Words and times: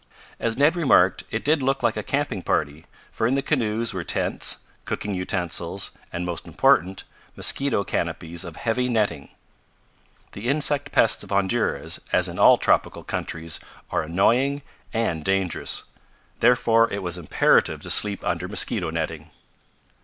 As 0.39 0.57
Ned 0.57 0.75
remarked, 0.75 1.25
it 1.29 1.45
did 1.45 1.61
look 1.61 1.83
like 1.83 1.95
a 1.95 2.01
camping 2.01 2.41
party, 2.41 2.87
for 3.11 3.27
in 3.27 3.35
the 3.35 3.43
canoes 3.43 3.93
were 3.93 4.03
tents, 4.03 4.63
cooking 4.83 5.13
utensils 5.13 5.91
and, 6.11 6.25
most 6.25 6.47
important, 6.47 7.03
mosquito 7.35 7.83
canopies 7.83 8.43
of 8.43 8.55
heavy 8.55 8.89
netting. 8.89 9.29
The 10.31 10.47
insect 10.47 10.91
pests 10.91 11.21
of 11.21 11.29
Honduras, 11.29 11.99
as 12.11 12.27
in 12.27 12.39
all 12.39 12.57
tropical 12.57 13.03
countries, 13.03 13.59
are 13.91 14.01
annoying 14.01 14.63
and 14.91 15.23
dangerous. 15.23 15.83
Therefore 16.39 16.91
it 16.91 17.03
was 17.03 17.19
imperative 17.19 17.81
to 17.83 17.91
sleep 17.91 18.23
under 18.25 18.47
mosquito 18.47 18.89
netting. 18.89 19.29